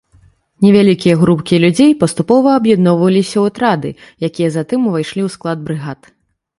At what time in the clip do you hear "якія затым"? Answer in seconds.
4.33-4.79